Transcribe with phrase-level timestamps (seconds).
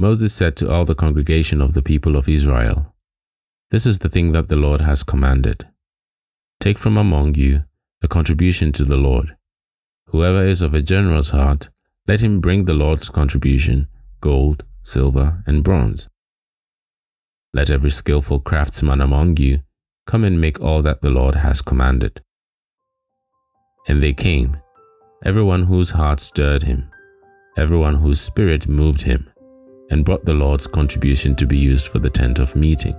[0.00, 2.94] Moses said to all the congregation of the people of Israel,
[3.72, 5.66] This is the thing that the Lord has commanded.
[6.60, 7.64] Take from among you
[8.00, 9.36] a contribution to the Lord.
[10.06, 11.68] Whoever is of a generous heart,
[12.06, 13.88] let him bring the Lord's contribution
[14.20, 16.08] gold, silver, and bronze.
[17.52, 19.62] Let every skilful craftsman among you
[20.06, 22.22] come and make all that the Lord has commanded.
[23.88, 24.58] And they came,
[25.24, 26.88] everyone whose heart stirred him,
[27.56, 29.28] everyone whose spirit moved him,
[29.90, 32.94] and brought the Lord's contribution to be used for the tent of meeting,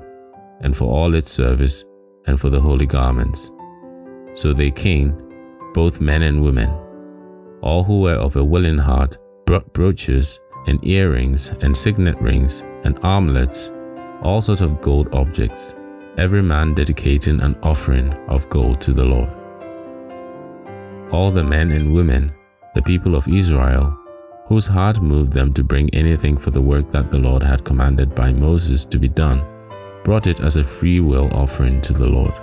[0.62, 1.86] and for all its service,
[2.26, 3.52] and for the holy garments.
[4.34, 5.16] So they came,
[5.74, 6.70] both men and women.
[7.62, 13.00] All who were of a willing heart brought brooches and earrings and signet rings and
[13.04, 13.72] armlets,
[14.22, 15.76] all sorts of gold objects,
[16.18, 19.30] every man dedicating an offering of gold to the Lord.
[21.12, 22.32] All the men and women,
[22.76, 23.98] the people of Israel,
[24.50, 28.16] whose heart moved them to bring anything for the work that the Lord had commanded
[28.16, 29.46] by Moses to be done,
[30.04, 32.34] brought it as a free will offering to the Lord.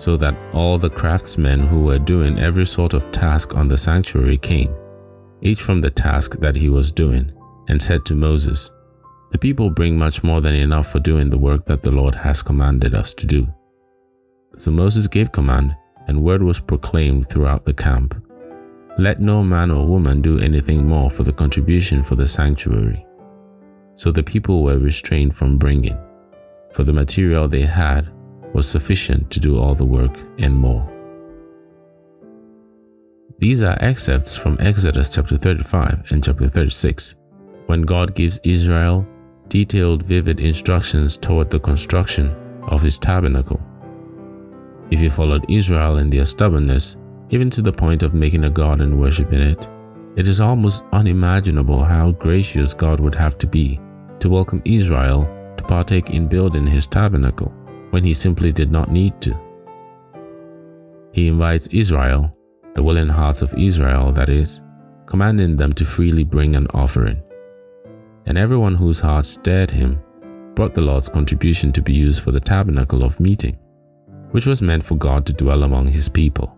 [0.00, 4.38] So that all the craftsmen who were doing every sort of task on the sanctuary
[4.38, 4.72] came,
[5.40, 7.32] each from the task that he was doing,
[7.66, 8.70] and said to Moses,
[9.32, 12.42] The people bring much more than enough for doing the work that the Lord has
[12.42, 13.48] commanded us to do.
[14.56, 15.74] So Moses gave command,
[16.06, 18.14] and word was proclaimed throughout the camp
[18.98, 23.04] let no man or woman do anything more for the contribution for the sanctuary.
[23.94, 25.98] So the people were restrained from bringing,
[26.72, 28.12] for the material they had
[28.54, 30.88] was sufficient to do all the work and more.
[33.38, 37.14] These are excerpts from Exodus chapter 35 and chapter 36,
[37.66, 39.06] when God gives Israel
[39.52, 42.34] detailed, vivid instructions toward the construction
[42.68, 43.60] of his tabernacle.
[44.90, 46.96] If you followed Israel in their stubbornness,
[47.32, 49.68] even to the point of making a god and worshiping it.
[50.16, 53.80] It is almost unimaginable how gracious God would have to be
[54.20, 55.24] to welcome Israel
[55.56, 57.50] to partake in building his tabernacle
[57.90, 59.34] when he simply did not need to.
[61.12, 62.36] He invites Israel,
[62.74, 64.60] the willing hearts of Israel, that is,
[65.06, 67.22] commanding them to freely bring an offering.
[68.26, 70.00] And everyone whose heart stirred him
[70.54, 73.56] brought the Lord's contribution to be used for the tabernacle of meeting,
[74.32, 76.56] which was meant for God to dwell among his people.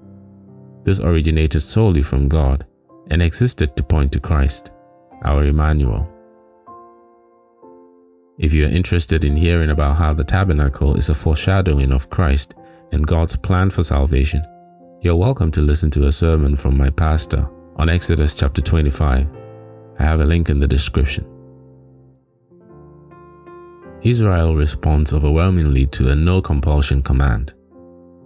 [0.85, 2.67] This originated solely from God
[3.11, 4.71] and existed to point to Christ,
[5.25, 6.07] our Emmanuel.
[8.39, 12.55] If you are interested in hearing about how the tabernacle is a foreshadowing of Christ
[12.93, 14.45] and God's plan for salvation,
[15.01, 19.27] you're welcome to listen to a sermon from my pastor on Exodus chapter 25.
[19.99, 21.25] I have a link in the description.
[24.03, 27.55] Israel responds overwhelmingly to a no compulsion command,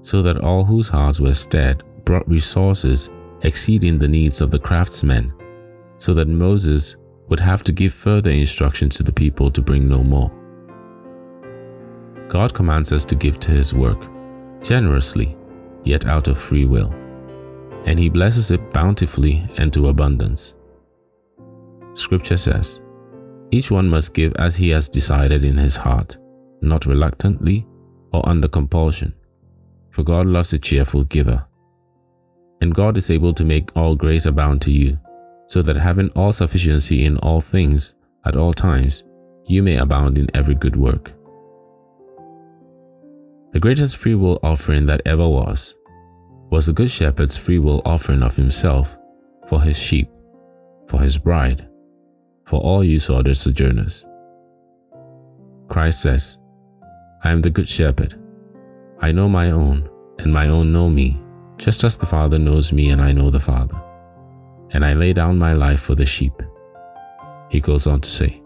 [0.03, 3.11] so that all whose hearts were stirred brought resources
[3.43, 5.31] exceeding the needs of the craftsmen,
[5.99, 6.97] so that Moses
[7.29, 10.31] would have to give further instructions to the people to bring no more.
[12.29, 14.09] God commands us to give to his work,
[14.63, 15.37] generously,
[15.85, 16.95] yet out of free will,
[17.85, 20.55] and he blesses it bountifully and to abundance.
[21.93, 22.81] Scripture says,
[23.51, 26.17] Each one must give as he has decided in his heart,
[26.63, 27.67] not reluctantly
[28.15, 29.13] or under compulsion,
[29.91, 31.45] for God loves a cheerful giver
[32.61, 34.99] and God is able to make all grace abound to you,
[35.47, 39.05] so that having all sufficiency in all things at all times,
[39.47, 41.13] you may abound in every good work.
[43.53, 45.75] The greatest free will offering that ever was,
[46.51, 48.99] was the Good Shepherd's free will offering of himself
[49.47, 50.11] for his sheep,
[50.87, 51.67] for his bride,
[52.45, 54.07] for all you sWORDed sojourners.
[55.69, 56.39] Christ says,
[57.25, 58.21] I am the Good Shepherd.
[59.01, 61.21] I know my own, and my own know me
[61.59, 63.79] just as the Father knows me and I know the Father,
[64.71, 66.33] and I lay down my life for the sheep.
[67.51, 68.41] He goes on to say,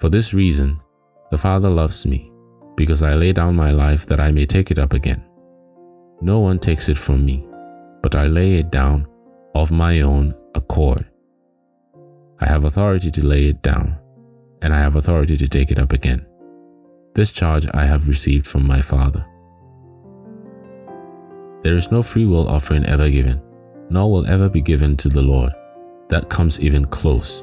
[0.00, 0.80] For this reason,
[1.30, 2.32] the Father loves me,
[2.76, 5.22] because I lay down my life that I may take it up again.
[6.22, 7.46] No one takes it from me,
[8.02, 9.06] but I lay it down
[9.54, 11.04] of my own accord.
[12.40, 13.98] I have authority to lay it down,
[14.62, 16.26] and I have authority to take it up again.
[17.14, 19.24] This charge I have received from my Father.
[21.64, 23.40] There is no free will offering ever given,
[23.88, 25.50] nor will ever be given to the Lord
[26.10, 27.42] that comes even close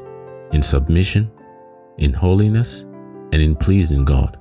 [0.52, 1.32] in submission,
[1.98, 2.84] in holiness,
[3.34, 4.38] and in pleasing God.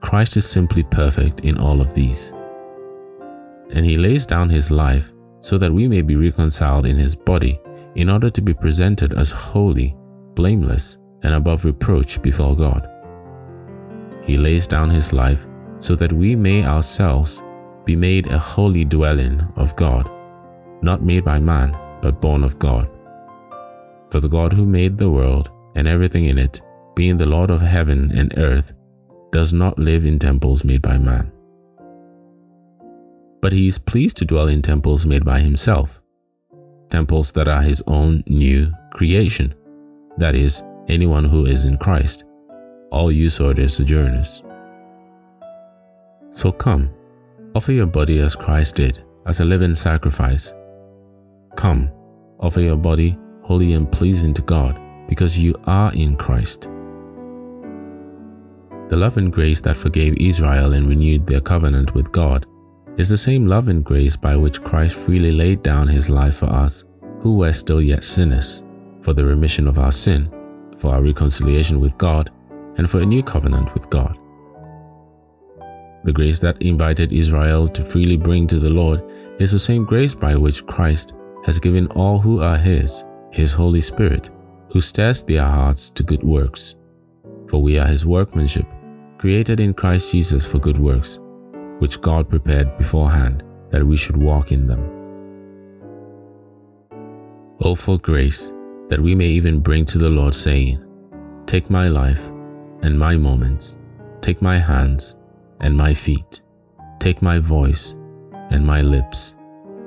[0.00, 2.32] Christ is simply perfect in all of these.
[3.72, 7.60] And he lays down his life so that we may be reconciled in his body
[7.96, 9.94] in order to be presented as holy,
[10.34, 12.88] blameless, and above reproach before God.
[14.24, 15.46] He lays down his life
[15.78, 17.42] so that we may ourselves
[17.84, 20.10] be made a holy dwelling of God,
[20.82, 22.88] not made by man, but born of God.
[24.10, 26.60] For the God who made the world and everything in it,
[26.94, 28.72] being the Lord of heaven and earth,
[29.32, 31.32] does not live in temples made by man.
[33.40, 36.00] But he is pleased to dwell in temples made by himself,
[36.90, 39.54] temples that are his own new creation,
[40.16, 42.24] that is, anyone who is in Christ.
[42.90, 44.44] All you of sojourners.
[46.30, 46.90] So come,
[47.54, 50.52] offer your body as Christ did, as a living sacrifice.
[51.56, 51.90] Come,
[52.40, 56.62] offer your body holy and pleasing to God, because you are in Christ.
[58.88, 62.46] The love and grace that forgave Israel and renewed their covenant with God
[62.96, 66.46] is the same love and grace by which Christ freely laid down his life for
[66.46, 66.84] us,
[67.20, 68.62] who were still yet sinners,
[69.02, 70.30] for the remission of our sin,
[70.78, 72.30] for our reconciliation with God,
[72.78, 74.18] and for a new covenant with God.
[76.04, 79.02] The grace that invited Israel to freely bring to the Lord
[79.40, 81.14] is the same grace by which Christ
[81.46, 84.28] has given all who are His, His Holy Spirit,
[84.70, 86.76] who stirs their hearts to good works.
[87.48, 88.66] For we are His workmanship,
[89.16, 91.20] created in Christ Jesus for good works,
[91.78, 94.90] which God prepared beforehand that we should walk in them.
[97.62, 98.52] O for grace,
[98.88, 100.84] that we may even bring to the Lord, saying,
[101.46, 102.28] Take my life
[102.82, 103.78] and my moments,
[104.20, 105.16] take my hands
[105.64, 106.42] and my feet,
[107.00, 107.96] take my voice
[108.50, 109.34] and my lips,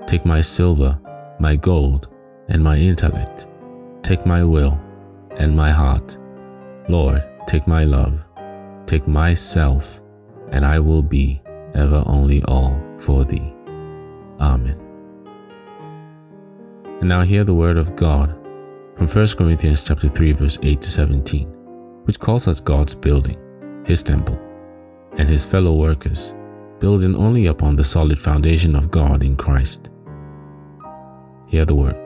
[0.05, 0.99] take my silver,
[1.39, 2.09] my gold,
[2.49, 3.47] and my intellect,
[4.03, 4.77] take my will
[5.37, 6.17] and my heart.
[6.89, 8.19] Lord, take my love
[8.87, 9.99] Take myself,
[10.51, 11.41] and I will be
[11.75, 13.53] ever only all for thee.
[14.39, 14.79] Amen.
[17.01, 18.29] And now hear the word of God
[18.95, 21.49] from 1 Corinthians chapter 3 verse 8 to 17,
[22.05, 23.37] which calls us God's building,
[23.85, 24.39] his temple,
[25.17, 26.33] and his fellow workers,
[26.79, 29.89] building only upon the solid foundation of God in Christ.
[31.47, 31.97] Hear the word.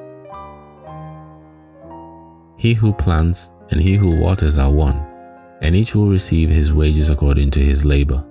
[2.58, 5.08] He who plants and he who waters are one
[5.62, 8.24] and each will receive his wages according to his labor.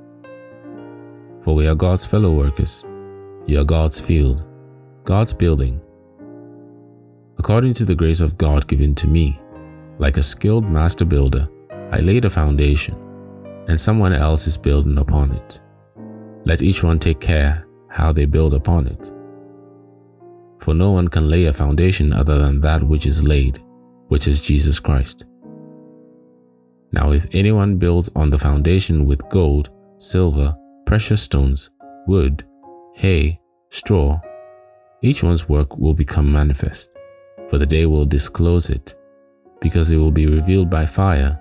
[1.43, 2.85] For we are God's fellow workers,
[3.47, 4.43] you are God's field,
[5.05, 5.81] God's building.
[7.39, 9.41] According to the grace of God given to me,
[9.99, 11.49] like a skilled master builder,
[11.91, 12.97] I laid a foundation,
[13.71, 15.61] and someone else is building upon it.
[16.45, 19.13] Let each one take care how they build upon it.
[20.61, 23.63] For no one can lay a foundation other than that which is laid,
[24.09, 25.25] which is Jesus Christ.
[26.93, 31.71] Now, if anyone builds on the foundation with gold, silver, precious stones,
[32.09, 32.45] wood,
[32.97, 33.41] hay,
[33.71, 34.21] straw,
[35.01, 36.91] each one's work will become manifest,
[37.49, 38.97] for the day will disclose it,
[39.61, 41.41] because it will be revealed by fire,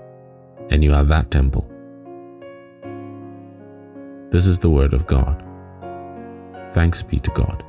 [0.71, 1.69] and you are that temple.
[4.31, 5.43] This is the word of God.
[6.71, 7.63] Thanks be to God.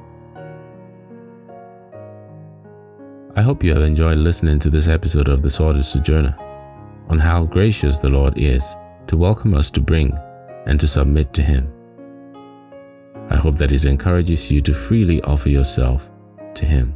[3.34, 6.36] I hope you have enjoyed listening to this episode of The sWORDed Sojourner
[7.08, 8.76] on how gracious the Lord is
[9.08, 10.16] to welcome us to bring
[10.66, 11.72] and to submit to Him.
[13.30, 16.10] I hope that it encourages you to freely offer yourself
[16.54, 16.94] to Him.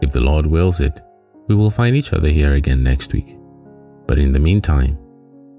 [0.00, 1.00] If the Lord wills it,
[1.46, 3.36] we will find each other here again next week.
[4.12, 4.98] But in the meantime,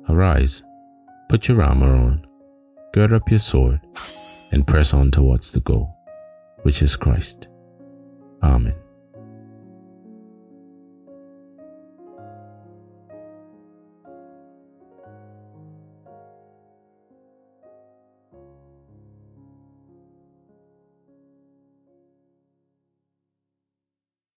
[0.09, 0.63] arise,
[1.27, 2.27] put your armor on,
[2.93, 3.79] gird up your sword,
[4.51, 5.97] and press on towards the goal,
[6.61, 7.47] which is Christ.
[8.43, 8.75] Amen.